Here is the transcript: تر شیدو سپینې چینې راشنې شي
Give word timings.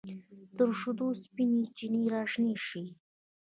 تر 0.57 0.69
شیدو 0.79 1.07
سپینې 1.23 1.63
چینې 1.77 2.01
راشنې 2.15 2.55
شي 2.67 2.83